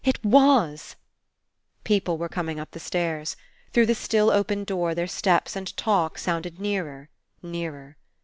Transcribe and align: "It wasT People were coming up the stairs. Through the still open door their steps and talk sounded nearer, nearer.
"It 0.03 0.17
wasT 0.23 0.95
People 1.83 2.17
were 2.17 2.27
coming 2.27 2.59
up 2.59 2.71
the 2.71 2.79
stairs. 2.79 3.37
Through 3.71 3.85
the 3.85 3.93
still 3.93 4.31
open 4.31 4.63
door 4.63 4.95
their 4.95 5.05
steps 5.05 5.55
and 5.55 5.77
talk 5.77 6.17
sounded 6.17 6.59
nearer, 6.59 7.09
nearer. 7.43 7.97